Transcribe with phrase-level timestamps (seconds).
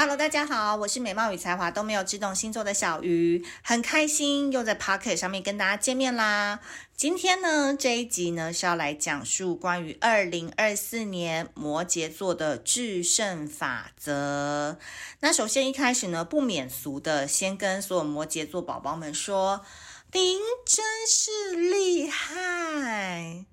[0.00, 6.60] Hello，大家好，我是美貌与才华都没有，只懂星座的小鱼，很开心又在 Pocket 上面跟大家见面啦。
[6.96, 14.78] 今天呢，这一集呢是要来讲述关于二零二四年摩羯座的制胜法则。
[15.20, 19.66] 那首先一开始呢，不免俗的先跟所有摩羯座宝宝们说，
[20.12, 23.44] 您真是厉害。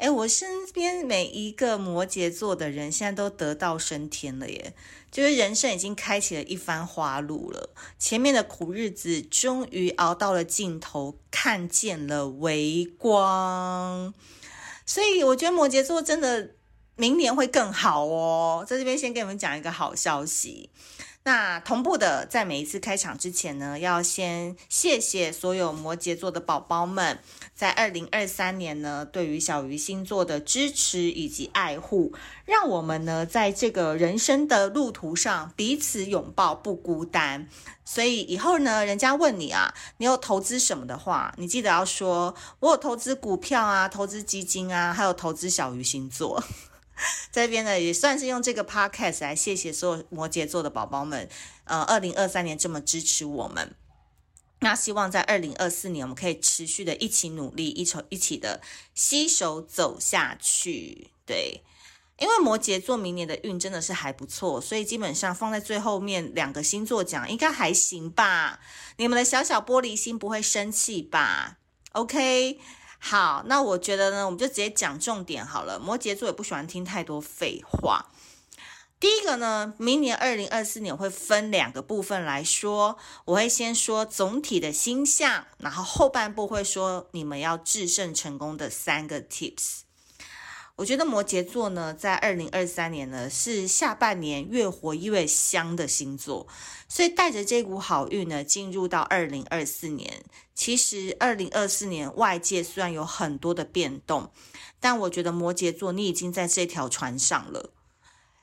[0.00, 4.72] 哎，我身边每一个摩羯座的人现在都得道升天了耶，
[5.10, 14.14] 就是人生已经开启了一番花路了，前面的苦日子终于熬到了尽头，看见了微光，
[14.86, 16.52] 所以我觉得摩羯座真的
[16.96, 18.64] 明年会更好哦。
[18.66, 20.70] 在这边先给你们讲一个好消息。
[21.22, 27.18] 那同步的，在每一次开场之前呢，要先谢谢所有摩羯座的宝宝们，
[27.54, 32.14] 在二零二三年呢，对于小鱼星座的支持以及爱护，
[32.46, 37.46] 让我们呢，在这个人生的路途上彼此拥抱，不孤单。
[37.84, 46.42] 所以以后呢，人家问你啊，你有投资什么的话，你记得要说，我有投资股票啊，投资基金啊，还有投资小鱼星座。
[47.32, 51.28] 这边呢，也算是用这个 podcast 来谢谢所有摩羯座的宝宝们，
[51.64, 53.74] 呃，二零二三年这么支持我们，
[54.60, 58.60] 那希望在二零二四年我们可以持续的一起努力，一起一起的
[58.94, 61.10] 携手走下去。
[61.24, 61.62] 对，
[62.18, 68.60] 因为摩羯座明年的运真的是还不错，所以基本上放在最后面两个星座讲应该还行吧？
[68.96, 71.58] 你们的小小玻璃心不会生气吧
[71.92, 72.58] ？OK。
[73.02, 75.80] 好，那我觉得呢，我们就直接讲重点好了。
[75.80, 78.06] 摩羯座也不喜欢听太多废话。
[79.00, 89.80] 第一个呢，明年二零二四年会分两个部分来说，我会先说总体的星象，然后后半部会说你们要制胜成功的三个 tips。
[90.80, 96.46] 我觉得摩羯座呢，在二零二三年呢，是下半年越活越香的星座，
[96.88, 100.24] 所以带着这股好运呢，进入到二零二四年。
[100.54, 104.30] 其实二零二四年外界虽然有很多的变动，
[104.80, 107.74] 但我觉得摩羯座你已经在这条船上了。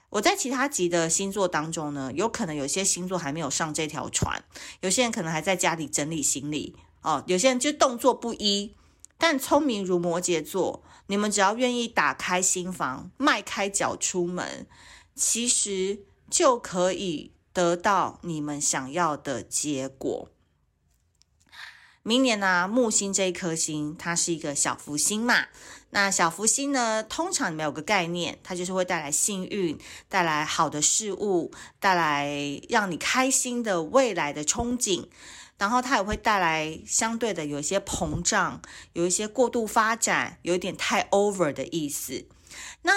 [0.10, 4.44] 我在其他集的星座当中呢，有可能有些星座还没有上这条船，
[4.82, 8.76] 有些人可能还在家里整理行李哦，有些人就动作不一。
[9.18, 14.68] 但聪明如摩羯座，你们只要愿意打开心房，迈开脚出门，
[15.16, 20.30] 其实就可以得到你们想要的结果。
[22.04, 25.48] 明年呢、木星这一颗星，它是一个小福星嘛。
[25.90, 35.08] 那小福星呢，通常你们有个概念，它就是会带来幸运，带来好的事物，带来让你开心的未来的憧憬。
[35.58, 38.62] 然后它也会带来相对的有一些膨胀，
[38.94, 42.28] 有一些过度发展，有一点太 over 的意思。
[42.84, 42.94] 那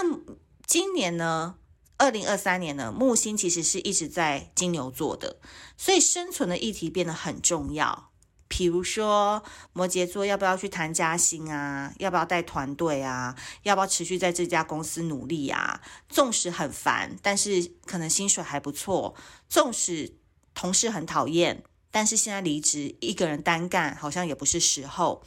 [0.67, 1.57] 今年呢，
[1.97, 5.39] 二零二三年呢，木星其实是一直在金牛座的，
[5.77, 8.11] 所以生存的议题变得很重要。
[8.47, 11.95] 比如说摩羯座要不要去谈加薪啊？
[11.99, 13.37] 要不要带团队啊？
[13.63, 15.81] 要不要持续在这家公司努力啊？
[16.09, 19.15] 纵使很烦，但是可能薪水还不错。
[19.49, 20.17] 纵使
[20.53, 21.63] 同事很讨厌。
[21.91, 25.23] 但是现在离职，一个人单干好像也不是时候，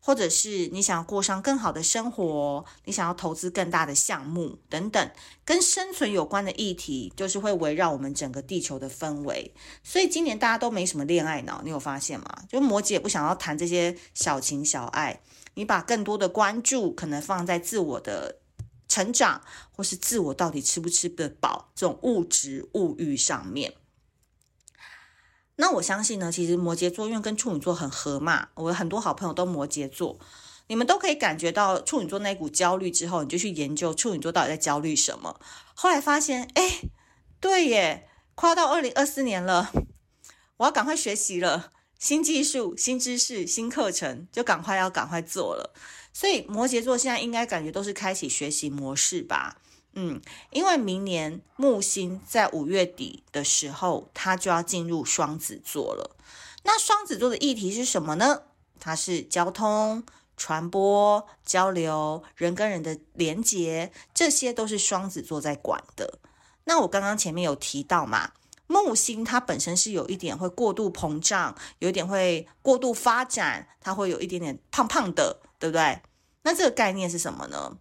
[0.00, 5.10] 或者是你想要过上更好的生活，你想要投资更大的项目等等，
[5.46, 9.54] 跟生存有关的议题，就是会围绕我们整个地球的氛围。
[9.82, 12.44] 所以今年大家都没什么恋爱脑，你有发现吗？
[12.48, 15.20] 就摩羯不想要谈这些小情小爱，
[15.54, 18.40] 你把更多的关注可能放在自我的
[18.88, 19.40] 成长，
[19.72, 23.72] 或是自我到底吃不吃得饱这种物质物欲上面。
[25.56, 30.18] 那我相信呢，其实摩羯座因为跟处女座很合嘛，我很多好朋友都摩羯座，
[30.66, 35.38] 你们都可以感觉到处女座那股焦虑之后，你就去研究处女座到底在焦虑什么。
[35.74, 36.80] 后来发现，哎，
[37.38, 39.70] 对耶，快要到二零二四年了，
[40.56, 45.72] 我要赶快学习了，新技术、新知识、新课程，就赶快要赶快做了。
[46.12, 49.58] 所以摩羯座现在应该感觉都是开启学习模式吧。
[49.94, 50.20] 嗯，
[50.50, 56.16] 因为明年木星在五月底的时候，它就要进入双子座了。
[56.64, 58.42] 那双子座的议题是什么呢？
[58.80, 60.04] 它是交通、
[60.36, 66.18] 传播、交流、人跟人的连结，这些都是双子座在管的。
[66.64, 68.32] 那我刚刚前面有提到嘛，
[68.66, 76.00] 木星它本身是有一点会过度膨胀，有一点会过度发展，它会有一点点胖胖的，对不对？
[76.42, 77.78] 那这个概念是什么呢？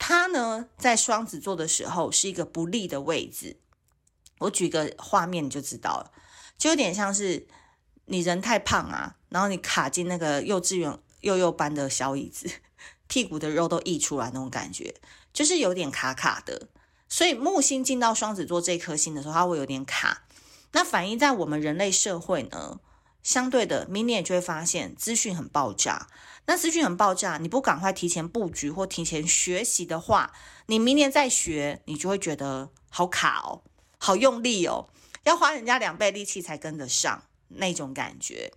[0.00, 3.58] 它呢在双子座的时候是一个不利的位置。
[4.38, 6.10] 我举个画面你就知道了，
[6.56, 7.46] 就有点像是
[8.06, 12.50] 你人太胖啊，然后你卡进那个幼稚园幼幼班的小椅子，
[13.06, 14.94] 屁股的肉都溢出来那种感觉，
[15.34, 16.68] 就是有点卡卡的。
[17.06, 20.24] 所以木星进到双子座这颗星的时候，它会有点卡。
[20.72, 22.80] 那反映在我们人类社会呢，
[23.22, 26.08] 相对的，明年就会发现资讯很爆炸。
[26.46, 30.32] 那资讯很爆炸，你不赶快提前布局或提前学习的话，
[30.66, 33.62] 你明年再学，你就会觉得好卡哦，
[33.98, 34.88] 好用力哦，
[35.24, 38.52] 要花人家两倍力气才跟得上那种感觉。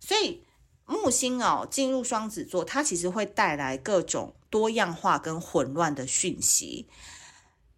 [0.00, 0.42] 所以
[0.86, 6.86] 木星哦进入双子座，它其实会带来各种多样化跟混乱的讯息。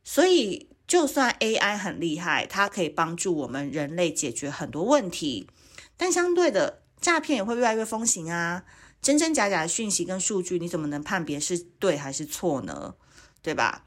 [0.05, 5.49] 所以，就算 AI 很厉害，它可以帮助我们人类解决很多问题，
[5.99, 8.65] 但相对的，诈骗也会越来越风行啊！
[9.03, 12.95] 真真假假的讯息跟数据，你怎么能判别是对还是错呢？
[13.43, 13.85] 对吧？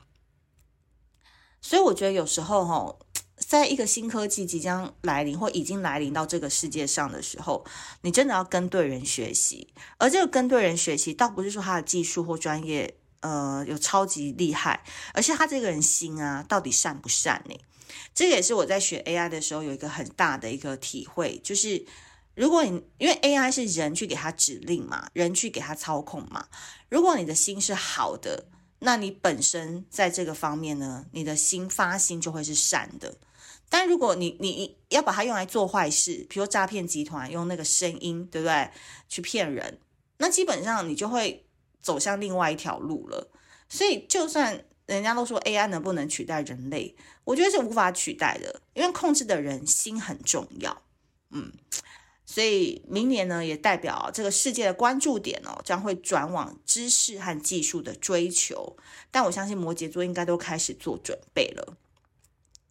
[1.62, 2.98] 所以我觉得有时候哈，
[3.38, 7.66] 在一个新科技即将来临或已经来临到这个世界上的时候，
[8.02, 9.74] 你真的要跟对人学习。
[9.98, 12.98] 而这个跟对人学习，倒不是说他的技术或专业。
[13.22, 14.84] 呃，有超级厉害，
[15.14, 17.56] 而且他这个人心啊，到底善不善呢？
[18.14, 21.86] 这也是我在学 AI 的时候有一个很大的一个体会，就是
[22.36, 26.48] 如果你因为 AI 是人去给他指令嘛，人去给他操控嘛，
[26.90, 28.46] 如果你的心是好的，
[28.80, 33.16] 那你本身在这个方面呢，你的心发心就会是善的。
[33.70, 38.70] 但如果你你要把它用来做坏事，比如诈骗集团用那个声音，对不对？
[39.08, 39.80] 去骗人，
[40.18, 41.46] 那基本上你就会。
[41.82, 43.30] 走向另外一条路了，
[43.70, 50.82] 所以就算人家都说 AI 能不能取代人类，我觉得是无法取代的，因为控制的人心很重要。
[51.32, 51.52] 嗯，
[52.26, 58.76] 所以明年呢，也代表这个世界的关注点哦，将会转往知识和技术的追求。
[59.12, 61.78] 但我相信摩羯座应该都开始做准备了。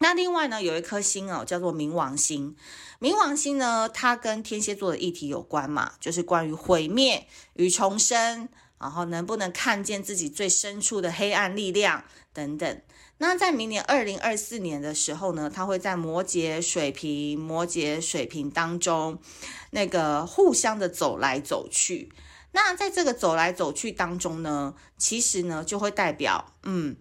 [0.02, 2.56] 那另外呢，有一颗星哦，叫做冥王星。
[3.00, 8.48] 冥王星呢，它跟天蝎座的议题有关嘛，就是关于毁灭与重生。
[8.80, 12.82] 然后能不能看见自己最深处的黑暗力量等等？
[13.18, 19.20] 那在明年二零二四年的时候呢，他会在摩羯、水瓶、摩羯、水瓶当中，
[19.72, 22.10] 那个互相的走来走去。
[22.52, 26.96] 那在这个走来走去当中呢，其实呢就会代表，嗯，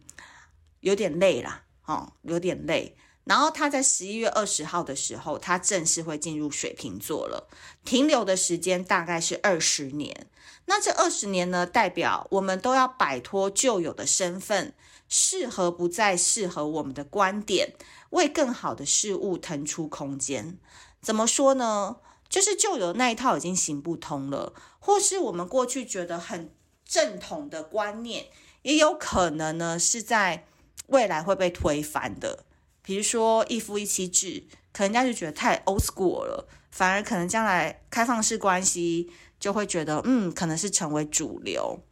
[0.81, 2.97] 有点累啦，哦，有点累。
[3.25, 7.47] 然后他在十一月二十号的时候，他正式会进入水瓶座了，
[7.85, 10.27] 停留的时间大概是二十年。
[10.65, 14.73] 那这二十年呢，代表我们都要摆脱旧有的身份，
[15.07, 17.73] 适合不再适合我们的观点，
[18.11, 20.57] 为更好的事物腾出空间。
[21.01, 21.97] 怎么说呢？
[22.27, 26.53] 就是旧有那一套已经行不通了，或是我们过去觉得很
[26.85, 28.27] 正统的观念，
[28.61, 30.45] 也有可能呢是在
[30.87, 32.45] 未来会被推翻的。
[32.89, 39.11] 比如说一夫一妻制，可能人家就觉得太 old school 了，反而可能将来开放式关系。
[39.39, 41.83] 就会觉得，嗯，可能是成为主流。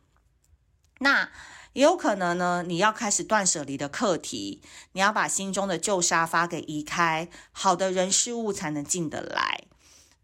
[1.02, 1.30] 那
[1.74, 4.64] 也有可能呢，你要开始断舍离的课题，
[4.94, 9.66] 你要把心中的旧沙发给移开，好的人事物才能进得来。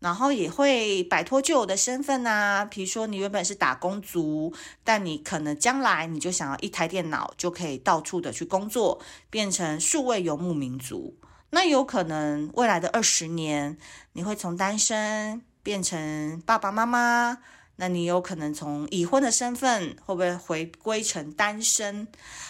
[0.04, 11.16] 然后也会摆脱旧有的身份啊，比如说你原本是打工族，但你可能将来你就想要一台电脑就可以到处的去工作，变成数位游牧民族。
[11.52, 13.78] 那有可能未来的二十年，
[14.12, 15.42] 你会从单身。
[15.64, 17.38] 变成爸爸妈妈，
[17.78, 22.06] 那你有可能从已婚的身份会不会回归成单身？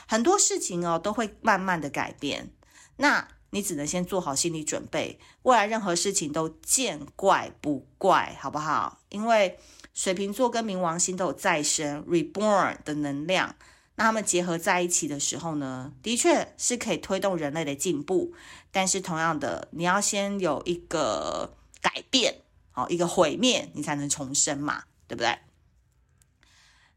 [0.07, 2.49] 很多事情哦都会慢慢的改变，
[2.95, 8.99] 那你只能先做好心理准备，未来任何事情都见怪不怪，好不好？
[9.09, 9.59] 因为
[9.93, 13.55] 水瓶座跟冥王星都有再生 （reborn） 的能量，
[13.95, 18.33] 那他们结合在一起的时候呢，的确是可以推动人类的进步，
[18.71, 22.39] 但是同样的，你要先有一个改变。
[22.71, 25.37] 好，一个毁灭，你才能重生嘛，对不对？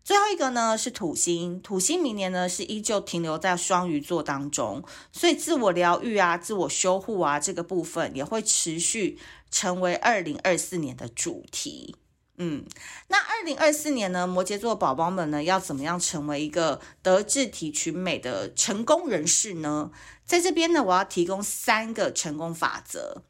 [0.06, 9.18] 最后一个呢是土星，土星明年呢是依旧停留在双鱼座当中，所以自我疗愈啊、自我修护啊这个部分也会持续
[9.50, 11.96] 成为二零二四年的主题。
[12.36, 12.64] 嗯，
[13.08, 19.90] 那二零二四年呢，摩羯座宝宝们呢要怎么样成为一个德智体群美的成功人士呢？
[20.24, 23.22] 在这边呢，我要提供三个成功法则。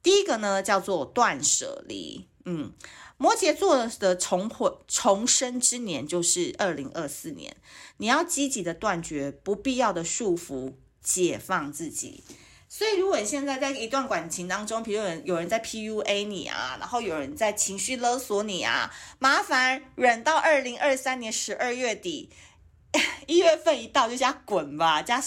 [0.00, 2.28] 第一个呢，叫做断舍离。
[2.52, 2.72] 嗯，
[3.16, 7.56] 摩羯座的重回重生之年就是二零二四年，
[7.98, 12.24] 你要积极的断绝不必要的束缚，解放自己。
[12.68, 22.30] 所以，如果你现在在一段感情当中，比如有人有人在 PUA 你啊，然后有人在情绪勒索你啊，麻烦忍到二零二三年十二月底，
[23.28, 25.22] 一月份一到就加滚吧，加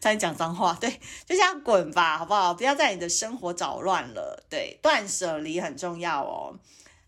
[0.00, 0.90] 再讲脏话，对，
[1.26, 2.54] 就这样滚吧，好不好？
[2.54, 6.58] 不要在你的生活找乱了，对，断舍离很重要哦。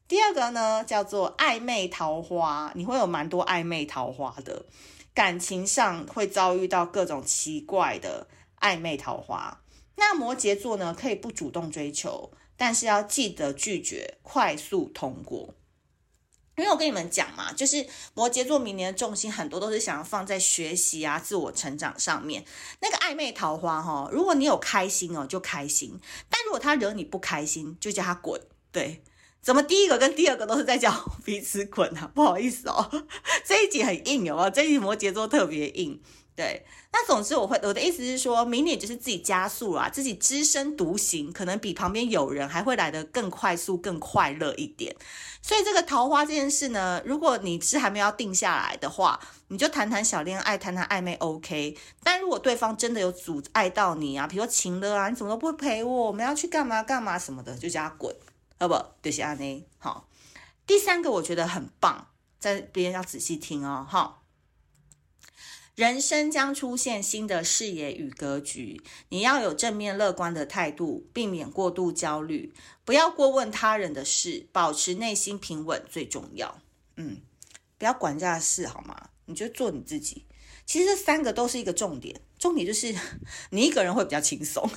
[0.06, 4.66] 第二个呢，叫做暧昧桃花，你会有蛮多暧昧桃花的，
[5.12, 8.26] 感情上会遭遇到各种奇怪的。
[8.61, 9.61] 暧昧桃花，
[9.97, 15.52] 那摩羯座呢，可以不主动追求，但是要记得拒绝，快速通过。
[16.57, 17.85] 因为我跟你们讲嘛，就是
[18.15, 22.45] 摩羯座明年的重心很多都是想要放在学习啊、自我成长上面。
[22.81, 28.41] 那个暧昧桃花哈，如果你有开心哦，就开心；但如果他惹你不开心，就叫他滚。
[28.71, 29.03] 对，
[29.43, 30.93] 怎么第一个跟第二个都是在叫
[31.25, 32.11] 彼此滚啊？
[32.15, 32.89] 不好意思哦，
[33.45, 36.01] 这一集很硬哦，这一集摩羯座特别硬。
[36.37, 44.97] 对，那总之我会我的意思是说，明年就是自己加速啊，自己只身独行，可能比旁边有人还会来得更快速、更快乐一点。
[45.41, 51.79] 所以这个桃花这件事呢，如果你是还没有定下来的话，你就谈谈小恋爱，谈谈暧昧，OK。
[52.03, 56.07] 但如果对方真的有阻碍到你啊，比如说情勒啊，你怎么都不陪我？
[56.07, 58.12] 我们要去干嘛干嘛什么的，就叫他滚，
[58.59, 58.75] 好不？
[59.00, 59.64] 就是安妮。
[59.79, 60.09] 好，
[60.67, 62.09] 第三个我觉得很棒，
[62.41, 64.23] 在别人要仔细听哦，哈。
[65.75, 72.54] 人生将出现新的视野与格局，你要有正面乐观的态度，避免过度焦虑，
[72.85, 76.61] 不要过问他人的事，保持内心平稳最重要。
[76.97, 77.21] 嗯，
[77.76, 79.11] 不要管人家的事好吗？
[79.25, 80.26] 你就做你自己。
[80.64, 82.95] 其实这三个都是一个重点，重点就是
[83.50, 84.71] 你一个人会比较轻松。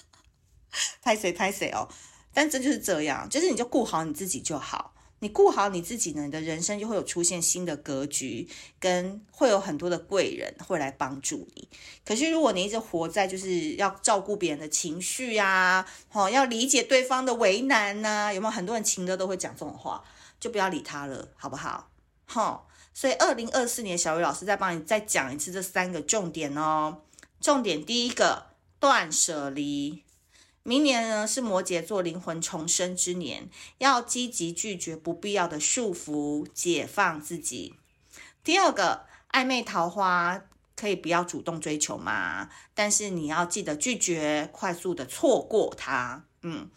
[1.02, 1.86] 拍谁拍谁哦，
[2.32, 4.94] 但这就是这样，就是你就顾好你自己就好。
[5.24, 8.46] 你顾好你自己呢，你的人生就会有出现新的格局，
[8.78, 11.66] 跟会有很多的贵人会来帮助你。
[12.04, 20.04] 可是如果你一直活在就是要照顾别人的情绪啊，哦，要理解对方的为难呐、有没有很多人情歌都会讲这种话，
[20.38, 21.88] 就不要理他了，好不好？
[22.26, 26.98] 好，所以二零二四年小雨老师再帮你再讲一次这三个重点哦。
[27.40, 30.03] 重点第一个，断舍离。
[30.66, 37.74] 明年呢是摩羯座灵魂重生之年，要积极拒绝不必要的束缚，解放自己。
[38.42, 40.42] 第二个，暧昧桃花
[40.74, 46.24] 可以不要主动追求嘛，但是你要记得拒绝，快速的错过它。
[46.40, 46.70] 嗯。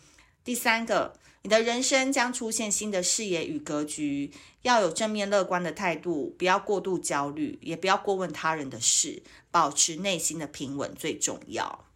[0.43, 1.13] 第三个，
[1.43, 11.86] 你的人生将出现新的视野与格局，要有正面乐观的态度，不要过度焦虑，也不要过问他人的事，保持内心的平稳最重要。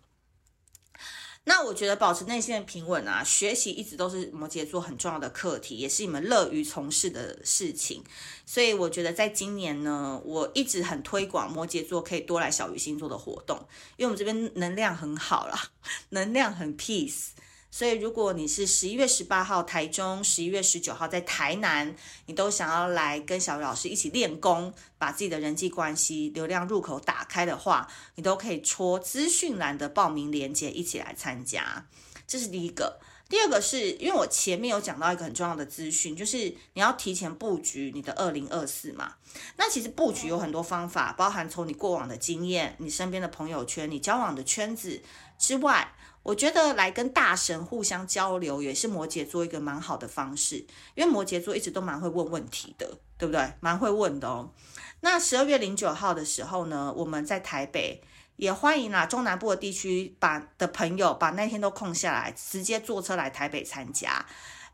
[1.44, 8.04] 那我觉得保持内心的平稳啊，学习一直都是摩羯座很重要的课题，也是你们乐于从事的事情。
[8.46, 13.58] 所以我觉得在今年呢，我一直很推广摩羯座可以多来小鱼星座的活动，
[13.98, 15.60] 因为我们这边能量很好啦，
[16.10, 17.30] 能量很 peace。
[17.74, 31.88] 所以，如果你是十一月十八号台中，十一月十九号在台南，你都想要来跟小鱼老师一起练功，把自己的人际关系流量入口打开的话，你都可以戳资讯栏的报名链接一起来参加。
[32.28, 33.00] 这是第一个。
[33.30, 36.38] 第二个是因为我前面有讲到一个很重要的资讯，就是
[36.74, 39.14] 你要提前布局你的二零二四嘛。
[39.56, 45.02] 那其实布局有很多方法，包含从你过往的经验、你身边的朋友圈、你交往的圈子
[45.40, 45.94] 之外。
[46.24, 50.58] 我觉得来跟大神互相交流也是摩羯座一个蛮好的方式，
[50.94, 53.54] 因为摩羯座一直都蛮会问问题的，对不对？
[53.60, 54.52] 蛮会问的哦。
[55.00, 58.04] 那十二月零九号的时候呢，我们在台北
[58.36, 64.24] 也欢迎啦，中南部的地区把的朋友把那天都空下来，直接坐车来台北参加，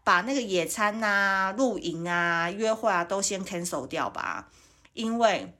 [0.03, 4.49] 把那个野餐啊、露营啊、约会啊都先 cancel 掉吧，
[4.91, 5.55] 因为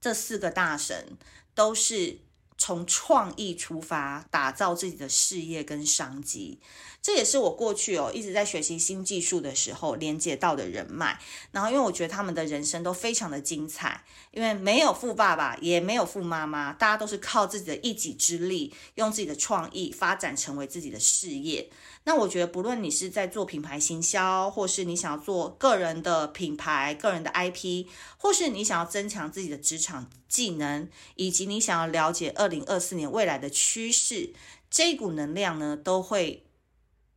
[0.00, 1.18] 这四个大神
[1.56, 2.20] 都是。
[2.62, 6.60] 从创意出发，打造自己的事业跟商机，
[7.02, 11.18] 这也是我过去哦一直在学习新技术的时候连接到的人脉。
[11.50, 21.68] 然后，因为我觉得他们的人生都非常的精彩，因为没有富爸爸，也没有富妈妈，大家都是靠自己的一己之力，用自己的创意发展成为自己的事业。
[22.04, 34.32] 那我觉得，不论你是在做品牌行销，或是你想要做个人的品牌、个人的 IP，或是你想要增强自己的职场技能，以及你想要了解二零二四年未来的趋势，
[34.70, 36.46] 这股能量呢，都会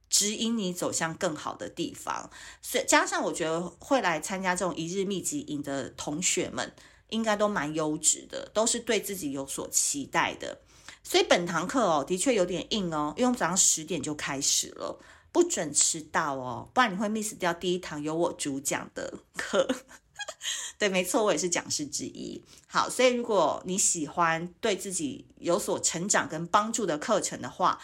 [0.10, 2.32] 指引你走向更好的地方。
[2.62, 6.74] 所以，加上我觉得会来参加这种一日密集营的同学们，
[7.10, 10.60] 应该都蛮优质的，都是对自己有所期待的。
[11.04, 15.00] 所以本堂课哦，的确有点硬哦，因为我们早上十点就开始了，
[15.32, 19.68] 不准迟到哦，不然你会 miss 掉第一堂由我主讲的课。
[20.78, 22.44] 对，没错，我也是讲师之一。
[22.68, 27.80] 好，所以如果你喜欢对自己有所成长跟帮助的课程的话，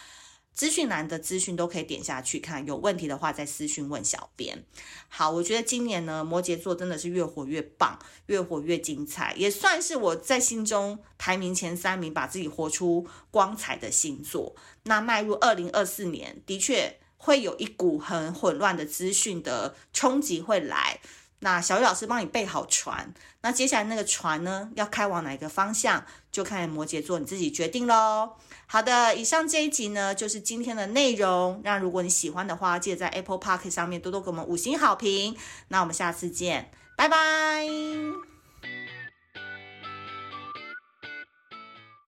[0.54, 2.66] 资讯栏的资讯都可以点下去看。
[2.66, 4.64] 有问题的话再私讯问小编。
[5.08, 14.54] 好，我觉得今年呢，摩羯座真的是越活越棒，越活越精彩，也算是我在心中排名前三名，把自己活出光彩的星座。
[14.82, 21.00] 那迈入二零二四年，的确会有一股很混乱的资讯的冲击会来。
[21.44, 28.34] 那小雨老师帮你备好船，那接下来那个船呢，要开往哪个方向，就看摩羯座你自己决定喽。
[28.66, 31.60] 好的，以上这一集呢，就是今天的内容。
[31.64, 35.36] 那如果你喜欢的话，记得在 Apple Park 上面多多给我们五星好评。
[35.68, 38.31] 那我们下次见，拜拜。